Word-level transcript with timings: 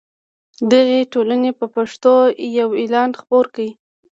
دغې 0.71 0.99
ټولنې 1.13 1.51
په 1.59 1.65
پښتو 1.75 2.13
یو 2.59 2.69
اعلان 2.81 3.09
خپور 3.19 3.45
کړ. 3.55 3.67